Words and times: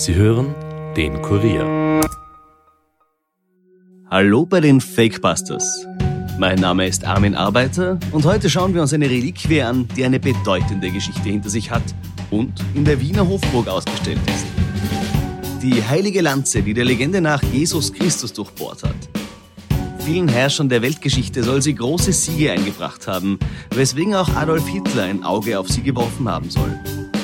Sie 0.00 0.14
hören 0.14 0.54
den 0.96 1.20
Kurier. 1.20 2.00
Hallo 4.10 4.46
bei 4.46 4.60
den 4.60 4.80
Fakebusters. 4.80 5.86
Mein 6.38 6.58
Name 6.58 6.86
ist 6.86 7.04
Armin 7.04 7.34
Arbeiter 7.34 8.00
und 8.10 8.24
heute 8.24 8.48
schauen 8.48 8.72
wir 8.72 8.80
uns 8.80 8.94
eine 8.94 9.10
Reliquie 9.10 9.60
an, 9.60 9.86
die 9.94 10.02
eine 10.02 10.18
bedeutende 10.18 10.90
Geschichte 10.90 11.28
hinter 11.28 11.50
sich 11.50 11.70
hat 11.70 11.82
und 12.30 12.64
in 12.74 12.86
der 12.86 12.98
Wiener 12.98 13.28
Hofburg 13.28 13.68
ausgestellt 13.68 14.20
ist. 14.26 14.46
Die 15.62 15.84
heilige 15.84 16.22
Lanze, 16.22 16.62
die 16.62 16.72
der 16.72 16.86
Legende 16.86 17.20
nach 17.20 17.42
Jesus 17.42 17.92
Christus 17.92 18.32
durchbohrt 18.32 18.82
hat. 18.84 18.96
Vielen 19.98 20.28
Herrschern 20.28 20.70
der 20.70 20.80
Weltgeschichte 20.80 21.42
soll 21.42 21.60
sie 21.60 21.74
große 21.74 22.14
Siege 22.14 22.52
eingebracht 22.52 23.06
haben, 23.06 23.38
weswegen 23.74 24.14
auch 24.14 24.34
Adolf 24.34 24.66
Hitler 24.66 25.02
ein 25.02 25.24
Auge 25.24 25.60
auf 25.60 25.68
sie 25.68 25.82
geworfen 25.82 26.26
haben 26.26 26.48
soll. 26.48 26.80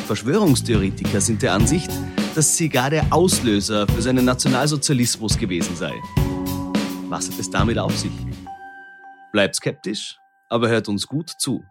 Verschwörungstheoretiker 0.06 1.22
sind 1.22 1.40
der 1.40 1.54
Ansicht, 1.54 1.90
dass 2.36 2.54
sie 2.54 2.68
gar 2.68 2.90
der 2.90 3.06
Auslöser 3.10 3.86
für 3.88 4.02
seinen 4.02 4.26
Nationalsozialismus 4.26 5.38
gewesen 5.38 5.74
sei. 5.74 5.94
Was 7.08 7.30
hat 7.30 7.38
es 7.38 7.48
damit 7.48 7.78
auf 7.78 7.96
sich? 7.96 8.12
Bleibt 9.32 9.54
skeptisch, 9.54 10.18
aber 10.50 10.68
hört 10.68 10.86
uns 10.88 11.06
gut 11.06 11.30
zu. 11.38 11.64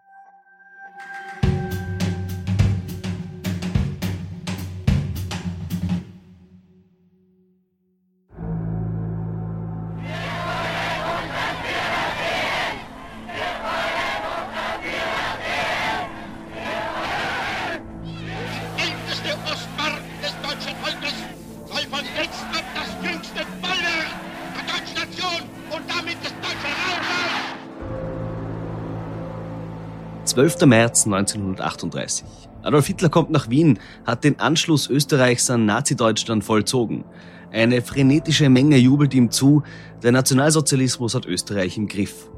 12. 30.35 30.65
März 30.65 31.05
1938. 31.05 32.25
Adolf 32.61 32.87
Hitler 32.87 33.07
kommt 33.07 33.29
nach 33.29 33.49
Wien, 33.49 33.79
hat 34.05 34.25
den 34.25 34.37
Anschluss 34.37 34.89
Österreichs 34.89 35.49
an 35.49 35.65
Nazi-Deutschland 35.65 36.43
vollzogen. 36.43 37.05
Eine 37.53 37.81
frenetische 37.81 38.49
Menge 38.49 38.75
jubelt 38.75 39.13
ihm 39.13 39.31
zu, 39.31 39.63
der 40.03 40.11
Nationalsozialismus 40.11 41.15
hat 41.15 41.25
Österreich 41.25 41.77
im 41.77 41.87
Griff. 41.87 42.29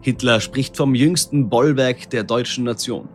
Hitler 0.00 0.40
spricht 0.40 0.76
vom 0.76 0.96
jüngsten 0.96 1.48
Bollwerk 1.48 2.10
der 2.10 2.24
deutschen 2.24 2.64
Nation. 2.64 3.08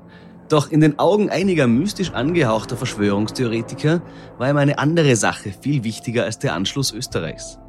Doch 0.48 0.72
in 0.72 0.80
den 0.80 1.00
Augen 1.00 1.30
einiger 1.30 1.68
mystisch 1.68 2.12
angehauchter 2.12 2.78
Verschwörungstheoretiker 2.78 4.02
war 4.38 4.50
ihm 4.50 4.56
eine 4.56 4.80
andere 4.80 5.18
Sache 5.18 5.52
viel 5.52 5.84
wichtiger 5.84 6.24
als 6.24 6.40
der 6.40 6.54
Anschluss 6.54 6.94
Österreichs. 6.94 7.60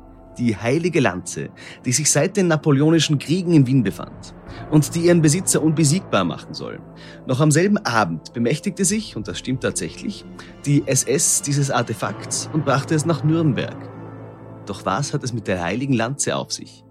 Die 0.40 0.56
heilige 0.56 1.00
Lanze, 1.00 1.50
die 1.84 1.92
sich 1.92 2.10
seit 2.10 2.36
den 2.38 2.48
napoleonischen 2.48 3.18
Kriegen 3.18 3.52
in 3.52 3.66
Wien 3.66 3.82
befand 3.82 4.34
und 4.70 4.94
die 4.94 5.00
ihren 5.00 5.20
Besitzer 5.20 5.62
unbesiegbar 5.62 6.24
machen 6.24 6.54
soll. 6.54 6.80
Noch 7.26 7.40
am 7.40 7.50
selben 7.50 7.76
Abend 7.76 8.32
bemächtigte 8.32 8.86
sich, 8.86 9.16
und 9.16 9.28
das 9.28 9.38
stimmt 9.38 9.62
tatsächlich, 9.62 10.24
die 10.64 10.82
SS 10.86 11.42
dieses 11.42 11.70
Artefakts 11.70 12.48
und 12.54 12.64
brachte 12.64 12.94
es 12.94 13.04
nach 13.04 13.22
Nürnberg. 13.22 13.76
Doch 14.64 14.86
was 14.86 15.12
hat 15.12 15.22
es 15.22 15.34
mit 15.34 15.46
der 15.46 15.62
heiligen 15.62 15.92
Lanze 15.92 16.34
auf 16.34 16.52
sich? 16.52 16.84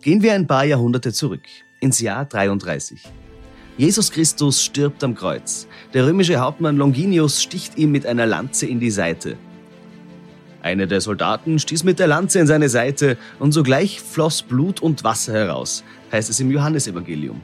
Gehen 0.00 0.22
wir 0.22 0.32
ein 0.32 0.46
paar 0.46 0.64
Jahrhunderte 0.64 1.12
zurück, 1.12 1.44
ins 1.80 2.00
Jahr 2.00 2.24
33. 2.24 3.02
Jesus 3.76 4.10
Christus 4.10 4.62
stirbt 4.62 5.04
am 5.04 5.14
Kreuz. 5.14 5.66
Der 5.92 6.06
römische 6.06 6.38
Hauptmann 6.38 6.78
Longinius 6.78 7.42
sticht 7.42 7.76
ihm 7.76 7.92
mit 7.92 8.06
einer 8.06 8.24
Lanze 8.24 8.66
in 8.66 8.80
die 8.80 8.90
Seite. 8.90 9.36
Einer 10.64 10.86
der 10.86 11.02
Soldaten 11.02 11.58
stieß 11.58 11.84
mit 11.84 11.98
der 11.98 12.06
Lanze 12.06 12.38
in 12.38 12.46
seine 12.46 12.70
Seite 12.70 13.18
und 13.38 13.52
sogleich 13.52 14.00
floss 14.00 14.40
Blut 14.40 14.80
und 14.80 15.04
Wasser 15.04 15.34
heraus, 15.34 15.84
heißt 16.10 16.30
es 16.30 16.40
im 16.40 16.50
Johannesevangelium. 16.50 17.38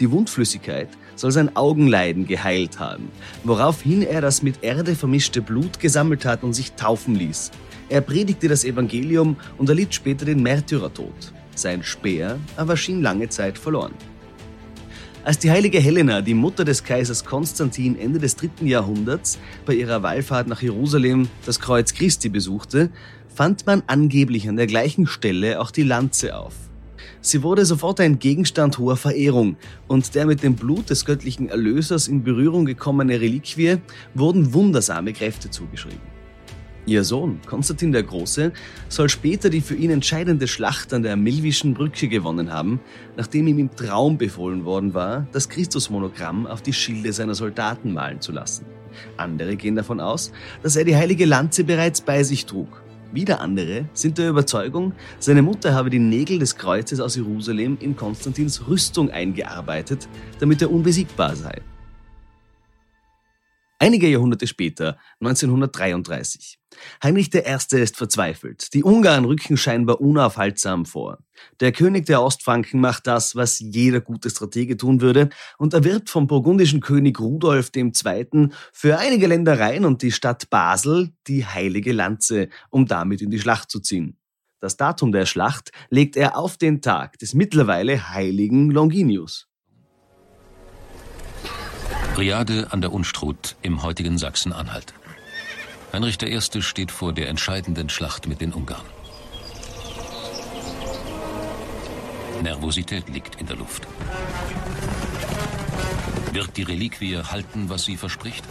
Die 0.00 0.10
Wundflüssigkeit 0.10 0.88
soll 1.14 1.30
sein 1.30 1.54
Augenleiden 1.54 2.26
geheilt 2.26 2.80
haben, 2.80 3.08
woraufhin 3.44 4.02
er 4.02 4.20
das 4.20 4.42
mit 4.42 4.64
Erde 4.64 4.96
vermischte 4.96 5.42
Blut 5.42 5.78
gesammelt 5.78 6.24
hat 6.24 6.42
und 6.42 6.54
sich 6.54 6.72
taufen 6.72 7.14
ließ. 7.14 7.52
Er 7.88 8.00
predigte 8.00 8.48
das 8.48 8.64
Evangelium 8.64 9.36
und 9.58 9.68
erlitt 9.68 9.94
später 9.94 10.24
den 10.24 10.42
Märtyrertod. 10.42 11.32
Sein 11.54 11.84
Speer 11.84 12.36
aber 12.56 12.76
schien 12.76 13.00
lange 13.00 13.28
Zeit 13.28 13.58
verloren. 13.58 13.94
Als 15.26 15.40
die 15.40 15.50
heilige 15.50 15.80
Helena, 15.80 16.20
die 16.20 16.34
Mutter 16.34 16.64
des 16.64 16.84
Kaisers 16.84 17.24
Konstantin, 17.24 17.98
Ende 17.98 18.20
des 18.20 18.36
dritten 18.36 18.64
Jahrhunderts 18.64 19.40
bei 19.64 19.74
ihrer 19.74 20.04
Wallfahrt 20.04 20.46
nach 20.46 20.62
Jerusalem 20.62 21.28
das 21.44 21.58
Kreuz 21.58 21.94
Christi 21.94 22.28
besuchte, 22.28 22.90
fand 23.34 23.66
man 23.66 23.82
angeblich 23.88 24.48
an 24.48 24.54
der 24.54 24.68
gleichen 24.68 25.08
Stelle 25.08 25.60
auch 25.60 25.72
die 25.72 25.82
Lanze 25.82 26.36
auf. 26.36 26.54
Sie 27.20 27.42
wurde 27.42 27.64
sofort 27.64 27.98
ein 27.98 28.20
Gegenstand 28.20 28.78
hoher 28.78 28.96
Verehrung 28.96 29.56
und 29.88 30.14
der 30.14 30.26
mit 30.26 30.44
dem 30.44 30.54
Blut 30.54 30.90
des 30.90 31.04
göttlichen 31.04 31.48
Erlösers 31.48 32.06
in 32.06 32.22
Berührung 32.22 32.64
gekommene 32.64 33.20
Reliquie 33.20 33.78
wurden 34.14 34.54
wundersame 34.54 35.12
Kräfte 35.12 35.50
zugeschrieben. 35.50 36.15
Ihr 36.88 37.02
Sohn, 37.02 37.40
Konstantin 37.44 37.90
der 37.90 38.04
Große, 38.04 38.52
soll 38.88 39.08
später 39.08 39.50
die 39.50 39.60
für 39.60 39.74
ihn 39.74 39.90
entscheidende 39.90 40.46
Schlacht 40.46 40.94
an 40.94 41.02
der 41.02 41.16
Milwischen 41.16 41.74
Brücke 41.74 42.06
gewonnen 42.06 42.52
haben, 42.52 42.78
nachdem 43.16 43.48
ihm 43.48 43.58
im 43.58 43.74
Traum 43.74 44.18
befohlen 44.18 44.64
worden 44.64 44.94
war, 44.94 45.26
das 45.32 45.48
Christusmonogramm 45.48 46.46
auf 46.46 46.62
die 46.62 46.72
Schilde 46.72 47.12
seiner 47.12 47.34
Soldaten 47.34 47.92
malen 47.92 48.20
zu 48.20 48.30
lassen. 48.30 48.66
Andere 49.16 49.56
gehen 49.56 49.74
davon 49.74 49.98
aus, 49.98 50.30
dass 50.62 50.76
er 50.76 50.84
die 50.84 50.94
heilige 50.94 51.24
Lanze 51.24 51.64
bereits 51.64 52.00
bei 52.00 52.22
sich 52.22 52.46
trug. 52.46 52.80
Wieder 53.12 53.40
andere 53.40 53.86
sind 53.92 54.18
der 54.18 54.30
Überzeugung, 54.30 54.92
seine 55.18 55.42
Mutter 55.42 55.74
habe 55.74 55.90
die 55.90 55.98
Nägel 55.98 56.38
des 56.38 56.56
Kreuzes 56.56 57.00
aus 57.00 57.16
Jerusalem 57.16 57.78
in 57.80 57.96
Konstantins 57.96 58.68
Rüstung 58.68 59.10
eingearbeitet, 59.10 60.06
damit 60.38 60.62
er 60.62 60.70
unbesiegbar 60.70 61.34
sei. 61.34 61.62
Einige 63.78 64.08
Jahrhunderte 64.08 64.46
später, 64.46 64.96
1933. 65.20 66.58
Heinrich 67.02 67.34
I. 67.34 67.76
ist 67.76 67.96
verzweifelt. 67.96 68.72
Die 68.72 68.82
Ungarn 68.82 69.26
rücken 69.26 69.58
scheinbar 69.58 70.00
unaufhaltsam 70.00 70.86
vor. 70.86 71.18
Der 71.60 71.72
König 71.72 72.06
der 72.06 72.22
Ostfranken 72.22 72.80
macht 72.80 73.06
das, 73.06 73.36
was 73.36 73.58
jeder 73.58 74.00
gute 74.00 74.30
Stratege 74.30 74.78
tun 74.78 75.02
würde, 75.02 75.28
und 75.58 75.74
erwirbt 75.74 76.08
vom 76.08 76.26
burgundischen 76.26 76.80
König 76.80 77.20
Rudolf 77.20 77.70
II. 77.76 78.48
für 78.72 78.98
einige 78.98 79.26
Ländereien 79.26 79.84
und 79.84 80.00
die 80.00 80.12
Stadt 80.12 80.48
Basel 80.48 81.12
die 81.26 81.44
heilige 81.44 81.92
Lanze, 81.92 82.48
um 82.70 82.86
damit 82.86 83.20
in 83.20 83.30
die 83.30 83.40
Schlacht 83.40 83.70
zu 83.70 83.80
ziehen. 83.80 84.16
Das 84.58 84.78
Datum 84.78 85.12
der 85.12 85.26
Schlacht 85.26 85.70
legt 85.90 86.16
er 86.16 86.38
auf 86.38 86.56
den 86.56 86.80
Tag 86.80 87.18
des 87.18 87.34
mittlerweile 87.34 88.08
heiligen 88.08 88.70
Longinius. 88.70 89.48
Briade 92.16 92.68
an 92.70 92.80
der 92.80 92.94
Unstrut 92.94 93.56
im 93.60 93.82
heutigen 93.82 94.16
Sachsen-Anhalt. 94.16 94.94
Heinrich 95.92 96.16
I. 96.22 96.62
steht 96.62 96.90
vor 96.90 97.12
der 97.12 97.28
entscheidenden 97.28 97.90
Schlacht 97.90 98.26
mit 98.26 98.40
den 98.40 98.54
Ungarn. 98.54 98.86
Nervosität 102.42 103.10
liegt 103.10 103.34
in 103.34 103.46
der 103.46 103.56
Luft. 103.56 103.86
Wird 106.32 106.56
die 106.56 106.62
Reliquie 106.62 107.18
halten, 107.18 107.68
was 107.68 107.84
sie 107.84 107.98
verspricht? 107.98 108.46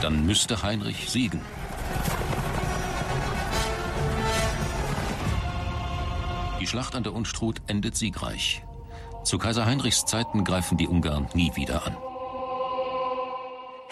Dann 0.00 0.24
müsste 0.24 0.62
Heinrich 0.62 1.10
siegen. 1.10 1.42
Die 6.62 6.66
Schlacht 6.66 6.94
an 6.94 7.02
der 7.02 7.12
Unstrut 7.12 7.60
endet 7.66 7.94
siegreich. 7.94 8.62
Zu 9.22 9.36
Kaiser 9.36 9.66
Heinrichs 9.66 10.06
Zeiten 10.06 10.44
greifen 10.44 10.78
die 10.78 10.88
Ungarn 10.88 11.28
nie 11.34 11.54
wieder 11.54 11.86
an 11.86 11.94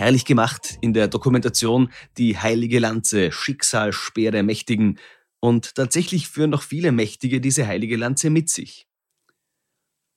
herrlich 0.01 0.25
gemacht 0.25 0.79
in 0.81 0.95
der 0.95 1.09
Dokumentation 1.09 1.93
Die 2.17 2.39
heilige 2.39 2.79
Lanze, 2.79 3.31
Schicksalsspeer 3.31 4.31
der 4.31 4.43
Mächtigen. 4.43 4.99
Und 5.41 5.75
tatsächlich 5.75 6.27
führen 6.27 6.51
noch 6.51 6.63
viele 6.63 6.91
Mächtige 6.91 7.41
diese 7.41 7.67
heilige 7.67 7.97
Lanze 7.97 8.31
mit 8.31 8.49
sich. 8.49 8.89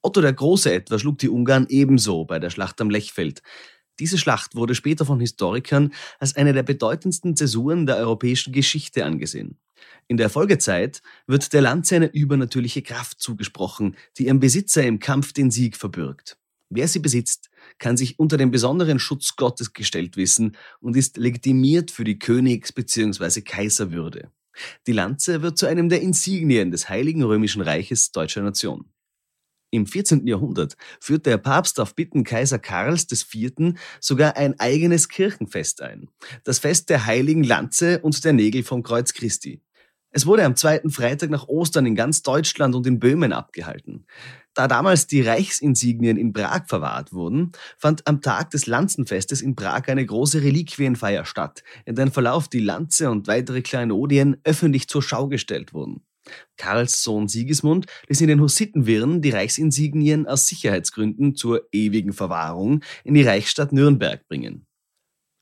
Otto 0.02 0.22
der 0.22 0.32
Große 0.32 0.74
etwa 0.74 0.98
schlug 0.98 1.18
die 1.18 1.28
Ungarn 1.28 1.66
ebenso 1.68 2.24
bei 2.24 2.40
der 2.40 2.50
Schlacht 2.50 2.80
am 2.80 2.90
Lechfeld. 2.90 3.42
Diese 4.00 4.18
Schlacht 4.18 4.56
wurde 4.56 4.74
später 4.74 5.06
von 5.06 5.20
Historikern 5.20 5.94
als 6.18 6.38
eine 6.38 6.54
der 6.54 6.64
bedeutendsten 6.64 7.36
Zäsuren 7.36 7.86
der 7.86 7.98
europäischen 7.98 8.54
Geschichte 8.54 9.04
angesehen. 9.04 9.60
In 10.08 10.16
der 10.16 10.30
Folgezeit 10.30 11.02
wird 11.28 11.52
der 11.52 11.62
Lanze 11.62 11.98
eine 11.98 12.08
übernatürliche 12.08 12.84
Kraft 12.84 13.20
zugesprochen, 13.20 13.98
die 14.18 14.28
ihrem 14.28 14.40
Besitzer 14.40 14.84
im 14.84 15.00
Kampf 15.00 15.34
den 15.34 15.52
Sieg 15.52 15.76
verbürgt. 15.76 16.38
Wer 16.70 16.88
sie 16.88 17.00
besitzt, 17.00 17.50
kann 17.80 17.98
sich 17.98 18.20
unter 18.20 18.38
den 18.38 18.52
besonderen 18.52 19.00
Schutz 19.00 19.36
Gottes 19.36 19.74
gestellt 19.74 20.18
wissen 20.18 20.56
und 20.80 20.96
ist 20.96 21.18
legitimiert 21.18 21.92
für 21.92 22.04
die 22.04 22.20
Königs- 22.20 22.72
bzw. 22.72 23.42
Kaiserwürde. 23.42 24.32
Die 24.88 24.92
Lanze 24.92 25.42
wird 25.42 25.58
zu 25.58 25.66
einem 25.66 25.90
der 25.90 26.02
Insignien 26.02 26.72
des 26.72 26.90
Heiligen 26.90 27.24
Römischen 27.24 27.62
Reiches 27.62 28.12
deutscher 28.12 28.42
Nation. 28.42 28.86
Im 29.72 29.88
14. 29.88 30.28
Jahrhundert 30.28 30.78
führte 31.00 31.32
der 31.32 31.40
Papst 31.40 31.80
auf 31.80 31.96
Bitten 31.96 32.24
Kaiser 32.24 32.60
Karls 32.60 33.08
IV. 33.12 33.74
sogar 34.00 34.38
ein 34.38 34.60
eigenes 34.60 35.10
Kirchenfest 35.10 35.82
ein. 35.82 36.10
Das 36.44 36.60
Fest 36.60 36.92
der 36.92 37.08
heiligen 37.08 37.44
Lanze 37.44 38.00
und 38.00 38.24
der 38.24 38.34
Nägel 38.34 38.62
vom 38.62 38.84
Kreuz 38.84 39.14
Christi. 39.14 39.64
Es 40.16 40.28
wurde 40.28 40.46
am 40.46 40.56
zweiten 40.56 40.92
Freitag 40.92 41.32
nach 41.32 41.48
Ostern 41.48 41.88
in 41.88 41.96
ganz 41.96 42.22
Deutschland 42.22 42.76
und 42.76 42.86
in 42.86 43.00
Böhmen 43.00 43.34
abgehalten. 43.34 44.06
Da 44.54 44.68
damals 44.68 45.08
die 45.08 45.22
Reichsinsignien 45.22 46.18
in 46.18 46.34
Prag 46.34 46.68
verwahrt 46.68 47.14
wurden, 47.14 47.52
fand 47.80 48.06
am 48.06 48.22
Tag 48.22 48.52
des 48.52 48.68
Lanzenfestes 48.68 49.42
in 49.42 49.56
Prag 49.56 49.88
eine 49.88 50.06
große 50.06 50.44
Reliquienfeier 50.44 51.26
statt, 51.26 51.64
in 51.86 51.96
deren 51.96 52.12
Verlauf 52.12 52.48
die 52.48 52.60
Lanze 52.60 53.10
und 53.10 53.28
weitere 53.28 53.64
Kleinodien 53.64 54.38
öffentlich 54.44 54.88
zur 54.88 55.02
Schau 55.02 55.28
gestellt 55.28 55.74
wurden. 55.74 56.04
Karls 56.58 57.02
Sohn 57.02 57.28
Sigismund 57.28 57.88
ließ 58.08 58.22
in 58.22 58.28
den 58.28 58.40
Hussitenwirren 58.40 59.24
die 59.24 59.32
Reichsinsignien 59.32 60.28
aus 60.28 60.46
Sicherheitsgründen 60.46 61.36
zur 61.36 61.68
ewigen 61.72 62.14
Verwahrung 62.14 62.84
in 63.04 63.16
die 63.16 63.24
Reichsstadt 63.24 63.74
Nürnberg 63.74 64.28
bringen. 64.28 64.68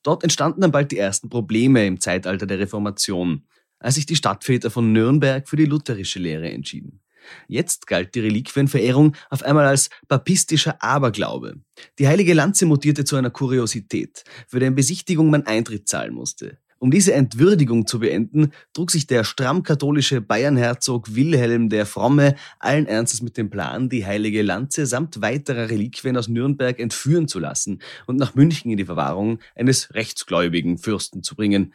Dort 0.01 0.23
entstanden 0.23 0.62
dann 0.62 0.71
bald 0.71 0.91
die 0.91 0.97
ersten 0.97 1.27
Probleme 1.27 1.85
im 1.85 2.00
Zeitalter 2.00 2.47
der 2.47 2.59
Reformation, 2.59 3.44
als 3.81 3.95
sich 3.95 4.06
die 4.06 4.16
Stadtväter 4.16 4.72
von 4.72 4.94
Nürnberg 4.94 5.48
für 5.50 5.57
die 5.57 5.66
lutherische 5.66 6.19
Lehre 6.19 6.50
entschieden. 6.50 7.01
Jetzt 7.48 7.88
galt 7.88 8.16
die 8.16 8.22
Reliquienverehrung 8.22 9.16
auf 9.30 9.44
einmal 9.44 9.66
als 9.66 9.89
papistischer 10.07 10.81
Aberglaube. 10.81 11.57
Die 12.00 12.07
heilige 12.07 12.33
Lanze 12.33 12.66
mutierte 12.66 13.04
zu 13.04 13.16
einer 13.16 13.30
Kuriosität, 13.30 14.24
für 14.48 14.60
deren 14.60 14.75
Besichtigung 14.75 15.30
man 15.30 15.45
Eintritt 15.45 15.88
zahlen 15.88 16.13
musste. 16.13 16.57
Um 16.81 16.89
diese 16.89 17.13
Entwürdigung 17.13 17.86
zu 17.86 18.00
beenden, 18.00 18.54
trug 18.74 18.89
sich 18.89 19.06
der 19.06 19.24
stramm 19.24 19.62
katholische 19.62 20.19
Bayernherzog 20.19 21.13
Wilhelm 21.13 21.69
der 21.69 21.86
Fromme 21.86 22.33
allen 22.57 22.88
Ernstes 22.88 23.22
mit 23.22 23.38
dem 23.38 23.51
Plan, 23.51 23.88
die 23.88 24.04
heilige 24.04 24.42
Lanze 24.42 24.88
samt 24.88 25.22
weiterer 25.22 25.69
Reliquien 25.69 26.18
aus 26.18 26.28
Nürnberg 26.28 26.80
entführen 26.80 27.28
zu 27.28 27.38
lassen 27.38 27.83
und 28.07 28.18
nach 28.18 28.33
München 28.33 28.72
in 28.72 28.78
die 28.78 28.86
Verwahrung 28.86 29.38
eines 29.56 29.94
rechtsgläubigen 29.94 30.80
Fürsten 30.80 31.22
zu 31.22 31.36
bringen. 31.36 31.72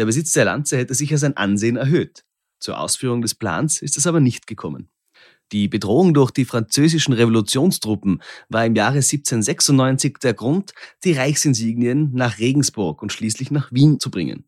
Der 0.00 0.06
Besitz 0.06 0.32
der 0.32 0.46
Lanze 0.46 0.78
hätte 0.78 0.94
sicher 0.94 1.18
sein 1.18 1.36
Ansehen 1.36 1.76
erhöht. 1.76 2.24
Zur 2.58 2.80
Ausführung 2.80 3.20
des 3.20 3.34
Plans 3.34 3.82
ist 3.82 3.98
es 3.98 4.06
aber 4.06 4.18
nicht 4.18 4.46
gekommen. 4.46 4.88
Die 5.52 5.68
Bedrohung 5.68 6.14
durch 6.14 6.30
die 6.30 6.46
französischen 6.46 7.12
Revolutionstruppen 7.12 8.22
war 8.48 8.64
im 8.64 8.74
Jahre 8.74 8.94
1796 8.94 10.16
der 10.22 10.32
Grund, 10.32 10.72
die 11.04 11.12
Reichsinsignien 11.12 12.14
nach 12.14 12.38
Regensburg 12.38 13.02
und 13.02 13.12
schließlich 13.12 13.50
nach 13.50 13.72
Wien 13.72 14.00
zu 14.00 14.10
bringen. 14.10 14.46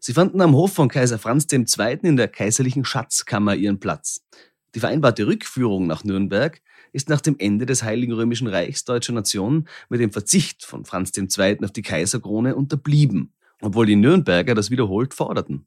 Sie 0.00 0.14
fanden 0.14 0.40
am 0.40 0.54
Hof 0.54 0.72
von 0.72 0.88
Kaiser 0.88 1.18
Franz 1.18 1.48
II. 1.52 1.98
in 2.00 2.16
der 2.16 2.28
kaiserlichen 2.28 2.86
Schatzkammer 2.86 3.56
ihren 3.56 3.80
Platz. 3.80 4.22
Die 4.74 4.80
vereinbarte 4.80 5.26
Rückführung 5.26 5.86
nach 5.86 6.04
Nürnberg 6.04 6.62
ist 6.92 7.10
nach 7.10 7.20
dem 7.20 7.36
Ende 7.38 7.66
des 7.66 7.82
Heiligen 7.82 8.14
Römischen 8.14 8.46
Reichs 8.46 8.86
deutscher 8.86 9.12
Nation 9.12 9.68
mit 9.90 10.00
dem 10.00 10.12
Verzicht 10.12 10.64
von 10.64 10.86
Franz 10.86 11.12
II. 11.14 11.62
auf 11.62 11.72
die 11.72 11.82
Kaiserkrone 11.82 12.56
unterblieben, 12.56 13.34
obwohl 13.64 13.86
die 13.86 13.96
Nürnberger 13.96 14.54
das 14.54 14.70
wiederholt 14.70 15.14
forderten, 15.14 15.66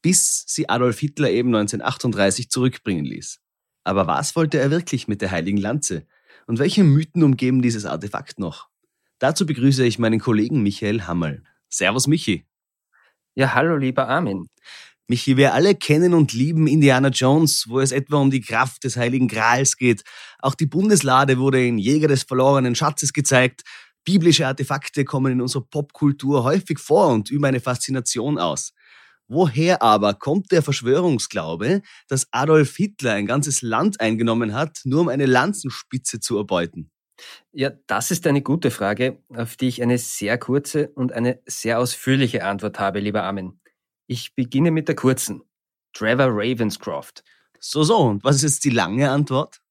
bis 0.00 0.44
sie 0.46 0.68
Adolf 0.68 1.00
Hitler 1.00 1.30
eben 1.30 1.48
1938 1.48 2.50
zurückbringen 2.50 3.04
ließ. 3.04 3.40
Aber 3.84 4.06
was 4.06 4.36
wollte 4.36 4.58
er 4.58 4.70
wirklich 4.70 5.08
mit 5.08 5.20
der 5.20 5.32
heiligen 5.32 5.58
Lanze? 5.58 6.06
Und 6.46 6.60
welche 6.60 6.84
Mythen 6.84 7.22
umgeben 7.22 7.60
dieses 7.60 7.84
Artefakt 7.84 8.38
noch? 8.38 8.68
Dazu 9.18 9.44
begrüße 9.44 9.84
ich 9.84 9.98
meinen 9.98 10.20
Kollegen 10.20 10.62
Michael 10.62 11.02
Hammerl. 11.02 11.42
Servus 11.68 12.06
Michi. 12.06 12.44
Ja, 13.34 13.54
hallo 13.54 13.76
lieber 13.76 14.08
Armin. 14.08 14.46
Michi, 15.08 15.36
wir 15.36 15.52
alle 15.52 15.74
kennen 15.74 16.14
und 16.14 16.32
lieben 16.32 16.66
Indiana 16.66 17.08
Jones, 17.08 17.66
wo 17.68 17.80
es 17.80 17.92
etwa 17.92 18.18
um 18.18 18.30
die 18.30 18.40
Kraft 18.40 18.84
des 18.84 18.96
Heiligen 18.96 19.26
Grals 19.26 19.76
geht. 19.76 20.04
Auch 20.38 20.54
die 20.54 20.66
Bundeslade 20.66 21.38
wurde 21.38 21.66
in 21.66 21.78
Jäger 21.78 22.08
des 22.08 22.22
verlorenen 22.22 22.74
Schatzes 22.74 23.12
gezeigt. 23.12 23.62
Biblische 24.04 24.46
Artefakte 24.46 25.04
kommen 25.04 25.32
in 25.32 25.40
unserer 25.40 25.62
Popkultur 25.62 26.44
häufig 26.44 26.78
vor 26.78 27.08
und 27.08 27.30
üben 27.30 27.44
eine 27.44 27.60
Faszination 27.60 28.38
aus. 28.38 28.72
Woher 29.28 29.80
aber 29.80 30.14
kommt 30.14 30.52
der 30.52 30.62
Verschwörungsglaube, 30.62 31.82
dass 32.08 32.28
Adolf 32.32 32.76
Hitler 32.76 33.14
ein 33.14 33.26
ganzes 33.26 33.62
Land 33.62 34.00
eingenommen 34.00 34.52
hat, 34.52 34.80
nur 34.84 35.00
um 35.00 35.08
eine 35.08 35.26
Lanzenspitze 35.26 36.20
zu 36.20 36.36
erbeuten? 36.36 36.90
Ja, 37.52 37.70
das 37.86 38.10
ist 38.10 38.26
eine 38.26 38.42
gute 38.42 38.70
Frage, 38.70 39.22
auf 39.34 39.56
die 39.56 39.68
ich 39.68 39.82
eine 39.82 39.96
sehr 39.96 40.36
kurze 40.36 40.88
und 40.88 41.12
eine 41.12 41.40
sehr 41.46 41.78
ausführliche 41.78 42.44
Antwort 42.44 42.78
habe, 42.78 43.00
lieber 43.00 43.22
Armin. 43.22 43.60
Ich 44.06 44.34
beginne 44.34 44.70
mit 44.70 44.88
der 44.88 44.96
kurzen. 44.96 45.42
Trevor 45.94 46.28
Ravenscroft. 46.28 47.22
So, 47.58 47.84
so, 47.84 47.98
und 47.98 48.24
was 48.24 48.36
ist 48.36 48.42
jetzt 48.42 48.64
die 48.64 48.70
lange 48.70 49.10
Antwort? 49.10 49.61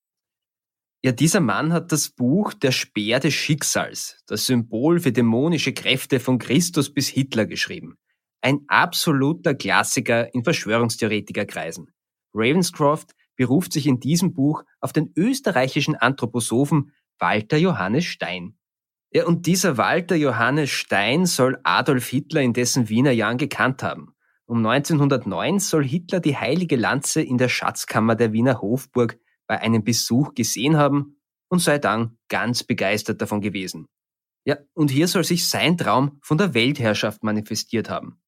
Ja, 1.04 1.12
dieser 1.12 1.40
Mann 1.40 1.74
hat 1.74 1.92
das 1.92 2.10
Buch 2.10 2.54
Der 2.54 2.72
Speer 2.72 3.20
des 3.20 3.34
Schicksals, 3.34 4.24
das 4.28 4.46
Symbol 4.46 5.00
für 5.00 5.12
dämonische 5.12 5.74
Kräfte 5.74 6.20
von 6.20 6.38
Christus 6.38 6.94
bis 6.94 7.08
Hitler 7.08 7.48
geschrieben. 7.48 7.98
Ein 8.42 8.60
absoluter 8.68 9.56
Klassiker 9.56 10.32
in 10.36 10.44
Verschwörungstheoretikerkreisen. 10.44 11.92
Ravenscroft 12.36 13.16
beruft 13.36 13.74
sich 13.74 13.88
in 13.88 14.00
diesem 14.00 14.34
Buch 14.34 14.64
auf 14.80 14.94
den 14.94 15.12
österreichischen 15.16 15.96
Anthroposophen 15.96 16.92
Walter 17.18 17.58
Johannes 17.58 18.06
Stein. 18.06 18.56
Ja, 19.12 19.26
und 19.26 19.48
dieser 19.48 19.78
Walter 19.78 20.16
Johannes 20.16 20.70
Stein 20.70 21.26
soll 21.26 21.60
Adolf 21.64 22.08
Hitler 22.10 22.42
in 22.42 22.54
dessen 22.54 22.90
Wiener 22.90 23.12
Jahren 23.12 23.40
gekannt 23.40 23.82
haben. 23.82 24.14
Um 24.46 24.64
1909 24.64 25.60
soll 25.60 25.84
Hitler 25.84 26.20
die 26.20 26.38
heilige 26.38 26.76
Lanze 26.76 27.24
in 27.24 27.40
der 27.40 27.50
Schatzkammer 27.50 28.16
der 28.16 28.34
Wiener 28.34 28.62
Hofburg 28.62 29.18
bei 29.48 29.60
einem 29.60 29.84
Besuch 29.84 30.34
gesehen 30.34 30.78
haben 30.78 31.18
und 31.50 31.60
sei 31.60 31.78
dann 31.78 32.18
ganz 32.30 32.64
begeistert 32.64 33.22
davon 33.22 33.42
gewesen. 33.42 33.88
Ja, 34.46 34.58
und 34.74 34.90
hier 34.90 35.08
soll 35.08 35.24
sich 35.24 35.48
sein 35.48 35.78
Traum 35.78 36.20
von 36.24 36.38
der 36.38 36.54
Weltherrschaft 36.54 37.24
manifestiert 37.24 37.90
haben. 37.90 38.20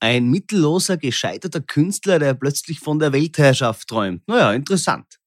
Ein 0.00 0.28
mittelloser, 0.28 0.96
gescheiterter 0.96 1.60
Künstler, 1.60 2.18
der 2.18 2.34
plötzlich 2.34 2.80
von 2.80 2.98
der 2.98 3.12
Weltherrschaft 3.12 3.88
träumt. 3.88 4.22
Naja, 4.26 4.52
interessant. 4.52 5.18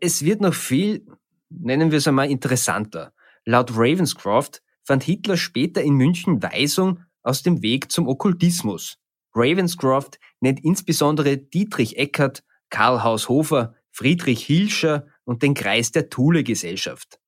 Es 0.00 0.24
wird 0.24 0.40
noch 0.40 0.54
viel, 0.54 1.06
nennen 1.50 1.90
wir 1.90 1.98
es 1.98 2.08
einmal, 2.08 2.30
interessanter. 2.30 3.12
Laut 3.44 3.70
Ravenscroft 3.72 4.62
fand 4.82 5.02
Hitler 5.04 5.36
später 5.36 5.82
in 5.82 5.94
München 5.94 6.42
Weisung 6.42 7.00
aus 7.22 7.42
dem 7.42 7.62
Weg 7.62 7.92
zum 7.92 8.08
Okkultismus. 8.08 8.96
Ravenscroft 9.34 10.18
nennt 10.40 10.64
insbesondere 10.64 11.36
Dietrich 11.36 11.96
Eckert, 11.98 12.42
Karl 12.70 13.02
Haushofer, 13.02 13.74
Friedrich 13.96 14.44
Hilscher 14.44 15.06
und 15.22 15.44
den 15.44 15.54
Kreis 15.54 15.92
der 15.92 16.10
Thule-Gesellschaft. 16.10 17.20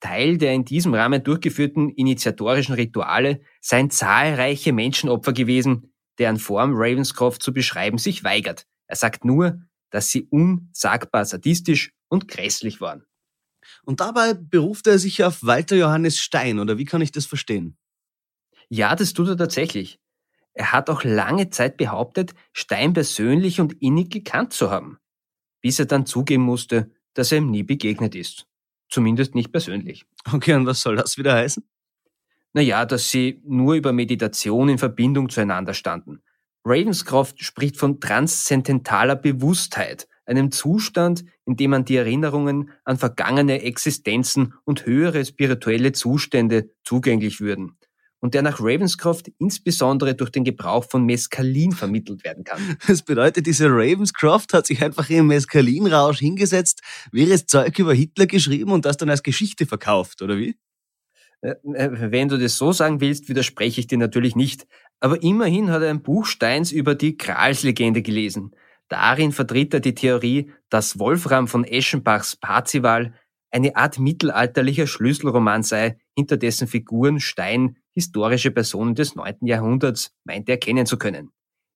Teil 0.00 0.36
der 0.36 0.52
in 0.52 0.66
diesem 0.66 0.92
Rahmen 0.92 1.24
durchgeführten 1.24 1.88
initiatorischen 1.88 2.74
Rituale 2.74 3.40
seien 3.62 3.88
zahlreiche 3.88 4.74
Menschenopfer 4.74 5.32
gewesen, 5.32 5.94
deren 6.18 6.36
Form 6.38 6.72
Ravenscroft 6.74 7.42
zu 7.42 7.54
beschreiben 7.54 7.96
sich 7.96 8.22
weigert. 8.22 8.66
Er 8.86 8.96
sagt 8.96 9.24
nur, 9.24 9.62
dass 9.88 10.10
sie 10.10 10.28
unsagbar 10.28 11.24
sadistisch 11.24 11.92
und 12.08 12.28
grässlich 12.28 12.82
waren. 12.82 13.06
Und 13.84 14.00
dabei 14.00 14.34
beruft 14.34 14.86
er 14.86 14.98
sich 14.98 15.24
auf 15.24 15.42
Walter 15.42 15.76
Johannes 15.76 16.20
Stein, 16.20 16.58
oder 16.58 16.76
wie 16.76 16.84
kann 16.84 17.00
ich 17.00 17.12
das 17.12 17.24
verstehen? 17.24 17.78
Ja, 18.68 18.94
das 18.94 19.14
tut 19.14 19.28
er 19.28 19.38
tatsächlich. 19.38 20.00
Er 20.52 20.72
hat 20.72 20.90
auch 20.90 21.02
lange 21.02 21.48
Zeit 21.48 21.78
behauptet, 21.78 22.34
Stein 22.52 22.92
persönlich 22.92 23.58
und 23.58 23.80
innig 23.80 24.10
gekannt 24.10 24.52
zu 24.52 24.70
haben, 24.70 24.98
bis 25.64 25.78
er 25.78 25.86
dann 25.86 26.04
zugeben 26.04 26.42
musste, 26.42 26.90
dass 27.14 27.32
er 27.32 27.38
ihm 27.38 27.50
nie 27.50 27.62
begegnet 27.62 28.14
ist. 28.14 28.46
Zumindest 28.90 29.34
nicht 29.34 29.50
persönlich. 29.50 30.04
Okay, 30.30 30.52
und 30.52 30.66
was 30.66 30.82
soll 30.82 30.96
das 30.96 31.16
wieder 31.16 31.32
heißen? 31.32 31.64
Naja, 32.52 32.84
dass 32.84 33.10
sie 33.10 33.40
nur 33.46 33.72
über 33.72 33.94
Meditation 33.94 34.68
in 34.68 34.76
Verbindung 34.76 35.30
zueinander 35.30 35.72
standen. 35.72 36.22
Ravenscroft 36.66 37.42
spricht 37.42 37.78
von 37.78 37.98
transzendentaler 37.98 39.16
Bewusstheit, 39.16 40.06
einem 40.26 40.52
Zustand, 40.52 41.24
in 41.46 41.56
dem 41.56 41.70
man 41.70 41.86
die 41.86 41.96
Erinnerungen 41.96 42.70
an 42.84 42.98
vergangene 42.98 43.62
Existenzen 43.62 44.52
und 44.64 44.84
höhere 44.84 45.24
spirituelle 45.24 45.92
Zustände 45.92 46.74
zugänglich 46.82 47.40
würden 47.40 47.78
und 48.24 48.32
der 48.32 48.40
nach 48.40 48.58
Ravenscroft 48.58 49.30
insbesondere 49.38 50.14
durch 50.14 50.30
den 50.30 50.44
Gebrauch 50.44 50.86
von 50.88 51.04
Mescalin 51.04 51.72
vermittelt 51.72 52.24
werden 52.24 52.42
kann. 52.42 52.58
Das 52.88 53.02
bedeutet, 53.02 53.46
dieser 53.46 53.68
Ravenscroft 53.68 54.54
hat 54.54 54.66
sich 54.66 54.82
einfach 54.82 55.10
im 55.10 55.26
Mescalinrausch 55.26 56.20
hingesetzt, 56.20 56.80
wäre 57.12 57.44
Zeug 57.44 57.78
über 57.78 57.92
Hitler 57.92 58.24
geschrieben 58.24 58.72
und 58.72 58.86
das 58.86 58.96
dann 58.96 59.10
als 59.10 59.22
Geschichte 59.22 59.66
verkauft, 59.66 60.22
oder 60.22 60.38
wie? 60.38 60.56
Äh, 61.42 61.50
äh, 61.74 62.10
wenn 62.12 62.30
du 62.30 62.38
das 62.38 62.56
so 62.56 62.72
sagen 62.72 63.02
willst, 63.02 63.28
widerspreche 63.28 63.80
ich 63.80 63.88
dir 63.88 63.98
natürlich 63.98 64.36
nicht. 64.36 64.66
Aber 65.00 65.22
immerhin 65.22 65.70
hat 65.70 65.82
er 65.82 65.90
ein 65.90 66.02
Buch 66.02 66.24
Steins 66.24 66.72
über 66.72 66.94
die 66.94 67.18
Gralslegende 67.18 68.00
gelesen. 68.00 68.56
Darin 68.88 69.32
vertritt 69.32 69.74
er 69.74 69.80
die 69.80 69.94
Theorie, 69.94 70.50
dass 70.70 70.98
Wolfram 70.98 71.46
von 71.46 71.64
Eschenbachs 71.64 72.36
Parzival 72.36 73.12
eine 73.50 73.76
Art 73.76 73.98
mittelalterlicher 73.98 74.86
Schlüsselroman 74.86 75.62
sei, 75.62 75.98
hinter 76.16 76.38
dessen 76.38 76.68
Figuren 76.68 77.20
Stein 77.20 77.76
historische 77.94 78.50
Personen 78.50 78.94
des 78.94 79.14
9. 79.14 79.46
Jahrhunderts 79.46 80.12
meinte 80.24 80.52
er 80.52 80.58
kennen 80.58 80.86
zu 80.86 80.98
können. 80.98 81.30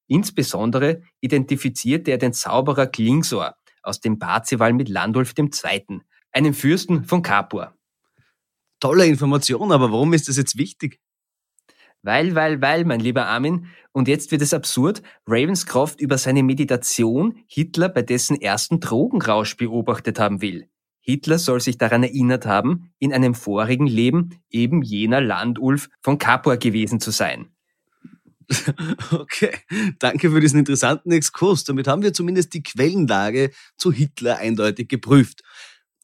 Insbesondere 0.07 1.01
identifizierte 1.21 2.11
er 2.11 2.17
den 2.17 2.33
Zauberer 2.33 2.87
Klingsor 2.87 3.55
aus 3.83 3.99
dem 3.99 4.19
Parzival 4.19 4.73
mit 4.73 4.89
Landulf 4.89 5.33
II., 5.37 6.01
einem 6.31 6.53
Fürsten 6.53 7.05
von 7.05 7.21
Capua. 7.21 7.75
Tolle 8.79 9.05
Information, 9.05 9.71
aber 9.71 9.91
warum 9.91 10.13
ist 10.13 10.27
das 10.29 10.37
jetzt 10.37 10.57
wichtig? 10.57 10.99
Weil, 12.01 12.33
weil, 12.33 12.61
weil, 12.61 12.85
mein 12.85 13.01
lieber 13.01 13.25
Armin, 13.25 13.67
und 13.91 14.07
jetzt 14.07 14.31
wird 14.31 14.41
es 14.41 14.53
absurd, 14.53 15.01
Ravenscroft 15.27 15.99
über 15.99 16.17
seine 16.17 16.43
Meditation 16.43 17.43
Hitler 17.47 17.89
bei 17.89 18.03
dessen 18.03 18.39
ersten 18.39 18.79
Drogenrausch 18.79 19.57
beobachtet 19.57 20.17
haben 20.17 20.41
will. 20.41 20.69
Hitler 21.09 21.39
soll 21.39 21.59
sich 21.59 21.77
daran 21.77 22.03
erinnert 22.03 22.45
haben, 22.45 22.91
in 22.99 23.13
einem 23.13 23.33
vorigen 23.33 23.87
Leben 23.87 24.39
eben 24.49 24.81
jener 24.81 25.21
Landulf 25.21 25.89
von 26.01 26.17
Capua 26.17 26.55
gewesen 26.55 26.99
zu 26.99 27.11
sein. 27.11 27.49
Okay, 29.11 29.51
danke 29.99 30.31
für 30.31 30.39
diesen 30.39 30.59
interessanten 30.59 31.11
Exkurs. 31.11 31.63
Damit 31.63 31.87
haben 31.87 32.01
wir 32.01 32.13
zumindest 32.13 32.53
die 32.53 32.63
Quellenlage 32.63 33.51
zu 33.77 33.91
Hitler 33.91 34.37
eindeutig 34.37 34.87
geprüft. 34.89 35.43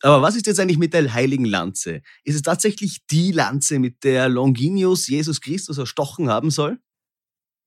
Aber 0.01 0.21
was 0.21 0.35
ist 0.35 0.45
jetzt 0.45 0.59
eigentlich 0.59 0.77
mit 0.77 0.93
der 0.93 1.11
heiligen 1.11 1.45
Lanze? 1.45 2.01
Ist 2.23 2.35
es 2.35 2.41
tatsächlich 2.43 3.05
die 3.07 3.31
Lanze, 3.31 3.79
mit 3.79 4.03
der 4.03 4.29
Longinus 4.29 5.07
Jesus 5.07 5.41
Christus 5.41 5.79
erstochen 5.79 6.29
haben 6.29 6.51
soll? 6.51 6.79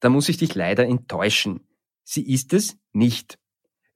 Da 0.00 0.08
muss 0.08 0.28
ich 0.28 0.36
dich 0.36 0.54
leider 0.54 0.86
enttäuschen. 0.86 1.66
Sie 2.04 2.22
ist 2.32 2.52
es 2.52 2.76
nicht. 2.92 3.38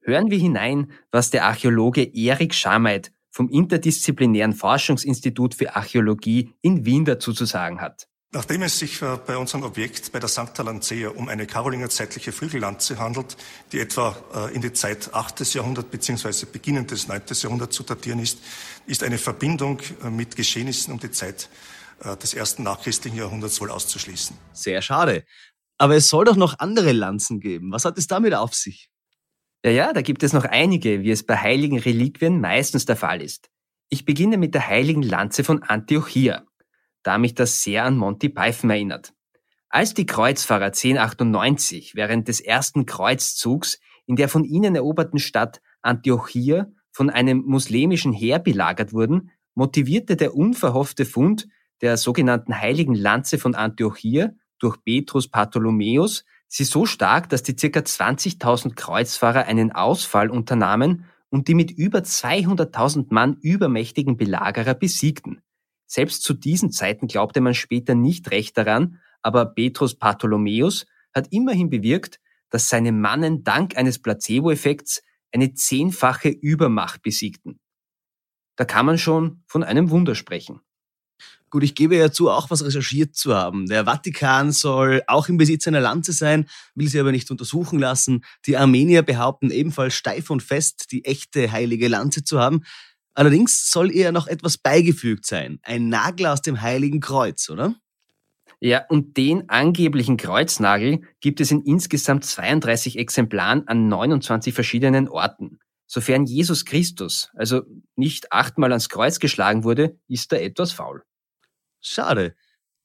Hören 0.01 0.29
wir 0.29 0.37
hinein, 0.37 0.91
was 1.11 1.29
der 1.29 1.45
Archäologe 1.45 2.03
Erik 2.03 2.53
Schameit 2.53 3.13
vom 3.33 3.49
Interdisziplinären 3.49 4.53
Forschungsinstitut 4.53 5.55
für 5.55 5.75
Archäologie 5.75 6.53
in 6.61 6.85
Wien 6.85 7.03
dazu 7.03 7.33
zu 7.33 7.45
sagen 7.45 7.81
hat. 7.81 8.07
Nachdem 8.31 8.63
es 8.63 8.79
sich 8.79 9.01
äh, 9.01 9.19
bei 9.27 9.37
unserem 9.37 9.63
Objekt 9.63 10.11
bei 10.11 10.19
der 10.19 10.29
Sancta 10.29 10.63
Lancea 10.63 11.09
um 11.09 11.29
eine 11.29 11.45
karolingerzeitliche 11.45 12.31
Flügellanze 12.31 12.97
handelt, 12.97 13.37
die 13.71 13.79
etwa 13.79 14.15
äh, 14.33 14.55
in 14.55 14.61
die 14.61 14.73
Zeit 14.73 15.13
8. 15.13 15.53
Jahrhundert 15.53 15.91
bzw. 15.91 16.45
Beginn 16.51 16.85
des 16.87 17.07
9. 17.07 17.21
Jahrhunderts 17.29 17.75
zu 17.75 17.83
datieren 17.83 18.19
ist, 18.19 18.39
ist 18.87 19.03
eine 19.03 19.17
Verbindung 19.17 19.79
äh, 20.03 20.09
mit 20.09 20.35
Geschehnissen 20.35 20.93
um 20.93 20.99
die 20.99 21.11
Zeit 21.11 21.49
des 22.21 22.33
ersten 22.33 22.63
nachchristlichen 22.63 23.17
Jahrhunderts 23.17 23.61
wohl 23.61 23.69
auszuschließen. 23.69 24.35
Sehr 24.51 24.81
schade. 24.81 25.23
Aber 25.77 25.95
es 25.95 26.09
soll 26.09 26.25
doch 26.25 26.35
noch 26.35 26.59
andere 26.59 26.91
Lanzen 26.91 27.39
geben. 27.39 27.71
Was 27.71 27.85
hat 27.85 27.97
es 27.97 28.07
damit 28.07 28.33
auf 28.33 28.53
sich? 28.55 28.89
Ja, 29.63 29.71
ja, 29.71 29.93
da 29.93 30.01
gibt 30.01 30.23
es 30.23 30.33
noch 30.33 30.45
einige, 30.45 31.03
wie 31.03 31.11
es 31.11 31.25
bei 31.25 31.37
heiligen 31.37 31.79
Reliquien 31.79 32.41
meistens 32.41 32.85
der 32.85 32.97
Fall 32.97 33.21
ist. 33.21 33.49
Ich 33.89 34.05
beginne 34.05 34.37
mit 34.37 34.53
der 34.53 34.67
heiligen 34.67 35.03
Lanze 35.03 35.43
von 35.43 35.63
Antiochia 35.63 36.45
da 37.03 37.17
mich 37.17 37.35
das 37.35 37.61
sehr 37.61 37.83
an 37.83 37.97
Monty 37.97 38.29
Python 38.29 38.69
erinnert. 38.69 39.13
Als 39.69 39.93
die 39.93 40.05
Kreuzfahrer 40.05 40.67
1098 40.67 41.95
während 41.95 42.27
des 42.27 42.39
ersten 42.39 42.85
Kreuzzugs 42.85 43.79
in 44.05 44.15
der 44.15 44.29
von 44.29 44.43
ihnen 44.45 44.75
eroberten 44.75 45.19
Stadt 45.19 45.61
Antiochia 45.81 46.67
von 46.91 47.09
einem 47.09 47.43
muslimischen 47.45 48.13
Heer 48.13 48.39
belagert 48.39 48.93
wurden, 48.93 49.31
motivierte 49.55 50.15
der 50.15 50.35
unverhoffte 50.35 51.05
Fund 51.05 51.47
der 51.81 51.97
sogenannten 51.97 52.59
heiligen 52.59 52.95
Lanze 52.95 53.37
von 53.37 53.55
Antiochia 53.55 54.31
durch 54.59 54.77
Petrus 54.83 55.27
Bartholomäus 55.27 56.23
sie 56.53 56.65
so 56.65 56.85
stark, 56.85 57.29
dass 57.29 57.41
die 57.41 57.55
ca. 57.55 57.79
20.000 57.79 58.75
Kreuzfahrer 58.75 59.45
einen 59.45 59.71
Ausfall 59.71 60.29
unternahmen 60.29 61.05
und 61.29 61.47
die 61.47 61.55
mit 61.55 61.71
über 61.71 61.99
200.000 61.99 63.07
Mann 63.09 63.37
übermächtigen 63.41 64.17
Belagerer 64.17 64.75
besiegten. 64.75 65.41
Selbst 65.87 66.21
zu 66.21 66.35
diesen 66.35 66.71
Zeiten 66.71 67.07
glaubte 67.07 67.41
man 67.41 67.55
später 67.55 67.95
nicht 67.95 68.29
recht 68.29 68.55
daran, 68.55 68.99
aber 69.23 69.45
Petrus 69.45 69.95
Bartholomäus 69.95 70.85
hat 71.13 71.27
immerhin 71.31 71.71
bewirkt, 71.71 72.19
dass 72.51 72.69
seine 72.69 72.91
Mannen 72.91 73.43
dank 73.43 73.75
eines 73.75 73.99
Placebo-Effekts 73.99 75.01
eine 75.31 75.55
zehnfache 75.55 76.29
Übermacht 76.29 77.01
besiegten. 77.01 77.59
Da 78.55 78.65
kann 78.65 78.85
man 78.85 78.99
schon 78.99 79.43
von 79.47 79.63
einem 79.63 79.89
Wunder 79.89 80.13
sprechen. 80.13 80.61
Gut, 81.49 81.63
ich 81.63 81.75
gebe 81.75 81.95
ja 81.95 82.11
zu, 82.11 82.31
auch 82.31 82.49
was 82.49 82.65
recherchiert 82.65 83.15
zu 83.15 83.35
haben. 83.35 83.67
Der 83.67 83.85
Vatikan 83.85 84.51
soll 84.51 85.03
auch 85.05 85.29
im 85.29 85.37
Besitz 85.37 85.67
einer 85.67 85.81
Lanze 85.81 86.11
sein, 86.11 86.47
will 86.73 86.87
sie 86.87 86.99
aber 86.99 87.11
nicht 87.11 87.29
untersuchen 87.29 87.77
lassen. 87.77 88.23
Die 88.47 88.57
Armenier 88.57 89.03
behaupten 89.03 89.51
ebenfalls 89.51 89.93
steif 89.93 90.31
und 90.31 90.41
fest, 90.41 90.91
die 90.91 91.05
echte 91.05 91.51
heilige 91.51 91.87
Lanze 91.89 92.23
zu 92.23 92.39
haben. 92.39 92.63
Allerdings 93.13 93.69
soll 93.69 93.91
ihr 93.91 94.11
noch 94.11 94.25
etwas 94.25 94.57
beigefügt 94.57 95.27
sein. 95.27 95.59
Ein 95.61 95.89
Nagel 95.89 96.25
aus 96.25 96.41
dem 96.41 96.61
Heiligen 96.61 97.01
Kreuz, 97.01 97.47
oder? 97.51 97.75
Ja, 98.59 98.85
und 98.89 99.17
den 99.17 99.49
angeblichen 99.49 100.17
Kreuznagel 100.17 101.01
gibt 101.19 101.39
es 101.39 101.51
in 101.51 101.61
insgesamt 101.61 102.25
32 102.25 102.97
Exemplaren 102.97 103.67
an 103.67 103.89
29 103.89 104.53
verschiedenen 104.55 105.07
Orten. 105.07 105.59
Sofern 105.85 106.25
Jesus 106.25 106.65
Christus 106.65 107.29
also 107.35 107.61
nicht 107.95 108.31
achtmal 108.31 108.71
ans 108.71 108.89
Kreuz 108.89 109.19
geschlagen 109.19 109.63
wurde, 109.63 109.99
ist 110.07 110.33
er 110.33 110.41
etwas 110.41 110.71
faul. 110.71 111.03
Schade. 111.83 112.35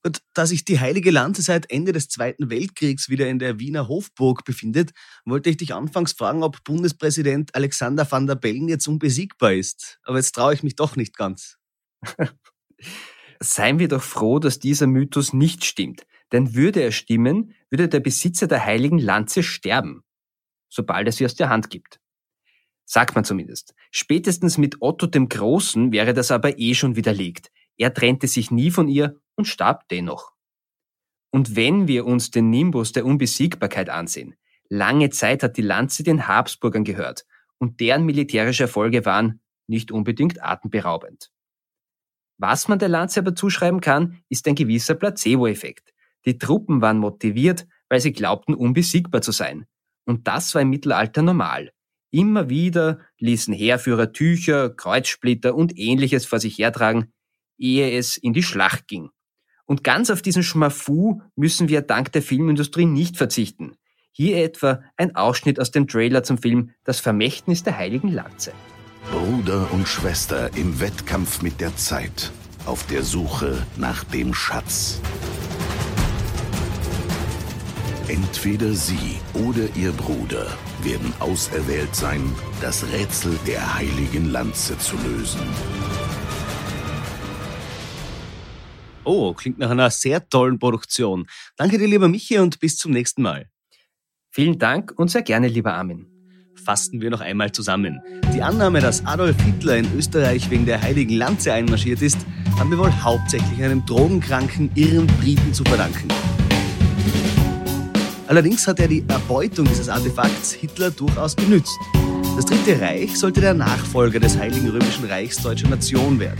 Und 0.04 0.22
da 0.34 0.46
sich 0.46 0.64
die 0.64 0.78
Heilige 0.78 1.10
Lanze 1.10 1.42
seit 1.42 1.70
Ende 1.70 1.92
des 1.92 2.08
Zweiten 2.08 2.50
Weltkriegs 2.50 3.08
wieder 3.08 3.28
in 3.28 3.38
der 3.38 3.58
Wiener 3.58 3.88
Hofburg 3.88 4.44
befindet, 4.44 4.92
wollte 5.24 5.50
ich 5.50 5.56
dich 5.56 5.74
anfangs 5.74 6.12
fragen, 6.12 6.42
ob 6.42 6.62
Bundespräsident 6.64 7.54
Alexander 7.54 8.10
van 8.10 8.26
der 8.26 8.36
Bellen 8.36 8.68
jetzt 8.68 8.86
unbesiegbar 8.86 9.54
ist. 9.54 9.98
Aber 10.04 10.16
jetzt 10.16 10.32
traue 10.32 10.54
ich 10.54 10.62
mich 10.62 10.76
doch 10.76 10.96
nicht 10.96 11.16
ganz. 11.16 11.58
Seien 13.40 13.78
wir 13.78 13.88
doch 13.88 14.02
froh, 14.02 14.38
dass 14.38 14.58
dieser 14.58 14.86
Mythos 14.86 15.32
nicht 15.32 15.64
stimmt. 15.64 16.06
Denn 16.32 16.54
würde 16.54 16.80
er 16.80 16.92
stimmen, 16.92 17.54
würde 17.70 17.88
der 17.88 18.00
Besitzer 18.00 18.46
der 18.46 18.64
Heiligen 18.64 18.98
Lanze 18.98 19.42
sterben, 19.42 20.02
sobald 20.68 21.06
er 21.06 21.12
sie 21.12 21.24
aus 21.24 21.34
der 21.34 21.48
Hand 21.48 21.70
gibt. 21.70 22.00
Sagt 22.84 23.14
man 23.14 23.24
zumindest. 23.24 23.74
Spätestens 23.90 24.58
mit 24.58 24.80
Otto 24.80 25.06
dem 25.06 25.28
Großen 25.28 25.92
wäre 25.92 26.14
das 26.14 26.30
aber 26.30 26.58
eh 26.58 26.74
schon 26.74 26.96
widerlegt. 26.96 27.50
Er 27.78 27.94
trennte 27.94 28.26
sich 28.26 28.50
nie 28.50 28.70
von 28.70 28.88
ihr 28.88 29.16
und 29.36 29.46
starb 29.46 29.88
dennoch. 29.88 30.32
Und 31.30 31.56
wenn 31.56 31.88
wir 31.88 32.06
uns 32.06 32.30
den 32.30 32.50
Nimbus 32.50 32.92
der 32.92 33.06
Unbesiegbarkeit 33.06 33.88
ansehen, 33.88 34.34
lange 34.68 35.10
Zeit 35.10 35.42
hat 35.42 35.56
die 35.56 35.62
Lanze 35.62 36.02
den 36.02 36.26
Habsburgern 36.26 36.84
gehört 36.84 37.24
und 37.58 37.80
deren 37.80 38.04
militärische 38.04 38.64
Erfolge 38.64 39.04
waren 39.04 39.40
nicht 39.66 39.92
unbedingt 39.92 40.42
atemberaubend. 40.42 41.30
Was 42.38 42.68
man 42.68 42.78
der 42.78 42.88
Lanze 42.88 43.20
aber 43.20 43.34
zuschreiben 43.34 43.80
kann, 43.80 44.22
ist 44.28 44.46
ein 44.46 44.54
gewisser 44.54 44.94
Placebo-Effekt. 44.94 45.92
Die 46.24 46.38
Truppen 46.38 46.80
waren 46.80 46.98
motiviert, 46.98 47.66
weil 47.88 48.00
sie 48.00 48.12
glaubten, 48.12 48.54
unbesiegbar 48.54 49.22
zu 49.22 49.32
sein. 49.32 49.66
Und 50.04 50.26
das 50.26 50.54
war 50.54 50.62
im 50.62 50.70
Mittelalter 50.70 51.22
normal. 51.22 51.72
Immer 52.10 52.48
wieder 52.48 53.00
ließen 53.18 53.52
Heerführer 53.52 54.12
Tücher, 54.12 54.70
Kreuzsplitter 54.70 55.54
und 55.54 55.76
ähnliches 55.76 56.24
vor 56.24 56.40
sich 56.40 56.58
hertragen, 56.58 57.12
ehe 57.58 57.96
es 57.96 58.16
in 58.16 58.32
die 58.32 58.42
Schlacht 58.42 58.88
ging. 58.88 59.10
Und 59.66 59.84
ganz 59.84 60.08
auf 60.08 60.22
diesen 60.22 60.42
Schmafu 60.42 61.20
müssen 61.36 61.68
wir 61.68 61.82
dank 61.82 62.12
der 62.12 62.22
Filmindustrie 62.22 62.86
nicht 62.86 63.16
verzichten. 63.16 63.76
Hier 64.12 64.42
etwa 64.42 64.80
ein 64.96 65.14
Ausschnitt 65.14 65.60
aus 65.60 65.70
dem 65.70 65.86
Trailer 65.86 66.22
zum 66.22 66.38
Film 66.38 66.70
Das 66.84 67.00
Vermächtnis 67.00 67.62
der 67.62 67.76
heiligen 67.76 68.08
Lanze. 68.08 68.52
Bruder 69.10 69.70
und 69.72 69.86
Schwester 69.86 70.50
im 70.56 70.80
Wettkampf 70.80 71.42
mit 71.42 71.60
der 71.60 71.76
Zeit, 71.76 72.32
auf 72.66 72.86
der 72.86 73.02
Suche 73.02 73.66
nach 73.76 74.04
dem 74.04 74.34
Schatz. 74.34 75.00
Entweder 78.08 78.72
sie 78.72 79.18
oder 79.34 79.68
ihr 79.76 79.92
Bruder 79.92 80.46
werden 80.82 81.12
auserwählt 81.20 81.94
sein, 81.94 82.34
das 82.62 82.84
Rätsel 82.90 83.38
der 83.46 83.74
heiligen 83.74 84.30
Lanze 84.30 84.78
zu 84.78 84.96
lösen. 84.96 85.40
Oh, 89.08 89.32
klingt 89.32 89.58
nach 89.58 89.70
einer 89.70 89.88
sehr 89.88 90.28
tollen 90.28 90.58
Produktion. 90.58 91.26
Danke 91.56 91.78
dir, 91.78 91.88
lieber 91.88 92.08
Michi, 92.08 92.38
und 92.40 92.60
bis 92.60 92.76
zum 92.76 92.92
nächsten 92.92 93.22
Mal. 93.22 93.48
Vielen 94.30 94.58
Dank 94.58 94.92
und 94.96 95.10
sehr 95.10 95.22
gerne, 95.22 95.48
lieber 95.48 95.72
Armin. 95.72 96.04
Fassen 96.62 97.00
wir 97.00 97.08
noch 97.08 97.22
einmal 97.22 97.50
zusammen. 97.50 98.02
Die 98.34 98.42
Annahme, 98.42 98.82
dass 98.82 99.06
Adolf 99.06 99.40
Hitler 99.42 99.78
in 99.78 99.96
Österreich 99.96 100.50
wegen 100.50 100.66
der 100.66 100.82
Heiligen 100.82 101.14
Lanze 101.14 101.54
einmarschiert 101.54 102.02
ist, 102.02 102.18
haben 102.58 102.70
wir 102.70 102.76
wohl 102.76 102.92
hauptsächlich 102.92 103.62
einem 103.62 103.86
drogenkranken, 103.86 104.70
irren 104.74 105.06
Briten 105.06 105.54
zu 105.54 105.64
verdanken. 105.64 106.08
Allerdings 108.26 108.66
hat 108.66 108.78
er 108.78 108.88
die 108.88 109.06
Erbeutung 109.08 109.64
dieses 109.64 109.88
Artefakts 109.88 110.52
Hitler 110.52 110.90
durchaus 110.90 111.34
genützt. 111.34 111.78
Das 112.36 112.44
Dritte 112.44 112.78
Reich 112.78 113.16
sollte 113.16 113.40
der 113.40 113.54
Nachfolger 113.54 114.20
des 114.20 114.36
Heiligen 114.36 114.68
Römischen 114.68 115.06
Reichs 115.06 115.38
deutscher 115.42 115.70
Nation 115.70 116.20
werden 116.20 116.38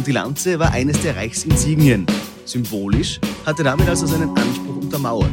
und 0.00 0.06
die 0.06 0.12
Lanze 0.12 0.58
war 0.58 0.72
eines 0.72 1.02
der 1.02 1.14
Reichsinsignien. 1.14 2.06
Symbolisch 2.46 3.20
hat 3.44 3.58
er 3.58 3.64
damit 3.64 3.86
also 3.86 4.06
seinen 4.06 4.30
Anspruch 4.30 4.76
untermauert. 4.76 5.30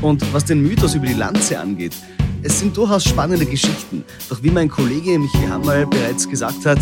Und 0.00 0.34
was 0.34 0.44
den 0.44 0.60
Mythos 0.60 0.96
über 0.96 1.06
die 1.06 1.12
Lanze 1.12 1.60
angeht, 1.60 1.92
es 2.42 2.58
sind 2.58 2.76
durchaus 2.76 3.04
spannende 3.04 3.46
Geschichten. 3.46 4.02
Doch 4.28 4.42
wie 4.42 4.50
mein 4.50 4.68
Kollege 4.68 5.20
Michi 5.20 5.46
Hammerl 5.48 5.86
bereits 5.86 6.28
gesagt 6.28 6.66
hat, 6.66 6.78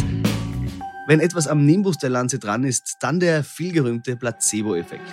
wenn 1.06 1.20
etwas 1.20 1.46
am 1.46 1.66
Nimbus 1.66 1.98
der 1.98 2.08
Lanze 2.08 2.38
dran 2.38 2.64
ist, 2.64 2.96
dann 3.00 3.20
der 3.20 3.44
vielgerühmte 3.44 4.16
Placebo-Effekt. 4.16 5.12